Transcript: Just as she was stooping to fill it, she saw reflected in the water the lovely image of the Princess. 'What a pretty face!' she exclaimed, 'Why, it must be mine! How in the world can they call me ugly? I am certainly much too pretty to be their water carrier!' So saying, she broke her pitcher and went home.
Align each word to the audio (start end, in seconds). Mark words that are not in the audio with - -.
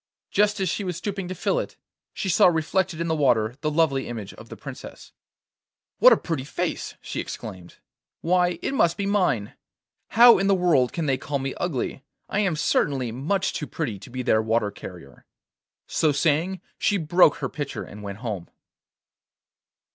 Just 0.31 0.59
as 0.59 0.67
she 0.67 0.83
was 0.83 0.97
stooping 0.97 1.27
to 1.27 1.35
fill 1.35 1.59
it, 1.59 1.77
she 2.11 2.27
saw 2.27 2.47
reflected 2.47 2.99
in 2.99 3.07
the 3.07 3.13
water 3.13 3.53
the 3.61 3.69
lovely 3.69 4.07
image 4.07 4.33
of 4.33 4.49
the 4.49 4.57
Princess. 4.57 5.11
'What 5.99 6.11
a 6.11 6.17
pretty 6.17 6.43
face!' 6.43 6.95
she 7.01 7.19
exclaimed, 7.19 7.75
'Why, 8.21 8.57
it 8.63 8.73
must 8.73 8.97
be 8.97 9.05
mine! 9.05 9.53
How 10.07 10.39
in 10.39 10.47
the 10.47 10.55
world 10.55 10.91
can 10.91 11.05
they 11.05 11.19
call 11.19 11.37
me 11.37 11.53
ugly? 11.57 12.03
I 12.29 12.39
am 12.39 12.55
certainly 12.55 13.11
much 13.11 13.53
too 13.53 13.67
pretty 13.67 13.99
to 13.99 14.09
be 14.09 14.23
their 14.23 14.41
water 14.41 14.71
carrier!' 14.71 15.27
So 15.85 16.11
saying, 16.11 16.61
she 16.79 16.97
broke 16.97 17.35
her 17.35 17.47
pitcher 17.47 17.83
and 17.83 18.01
went 18.01 18.17
home. 18.25 18.49